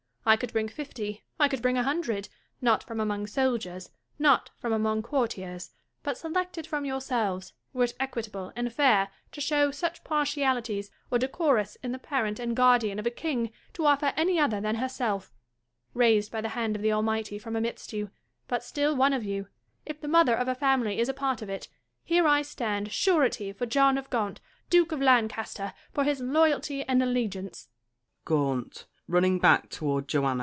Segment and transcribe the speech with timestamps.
[0.23, 2.29] I could bring fifty, I could bring a hundred,
[2.61, 3.89] not from among soldiers,
[4.19, 5.71] not from among courtiers;
[6.03, 11.75] but selected from yourselves, were it equitable and fair to show such partialities, or decorous
[11.81, 15.33] in the parent and guardian of a king to offer any other than herself.
[15.95, 18.11] Raised by the hand of the Almighty from amidst you,
[18.47, 19.47] but still one of you,
[19.87, 21.67] if the mother of a family is a part of it,
[22.05, 24.39] here I stand surety for John of Gaunt,
[24.69, 27.69] Duke of Lan caster, for his loyalty and allegiance.